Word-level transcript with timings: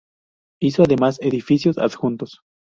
Hizo 0.59 0.81
además 0.81 1.19
edificios 1.21 1.77
adjuntos. 1.77 2.39